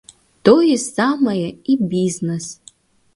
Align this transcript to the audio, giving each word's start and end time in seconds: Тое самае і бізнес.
Тое 0.47 0.77
самае 0.83 1.43
і 1.73 1.75
бізнес. 1.91 2.49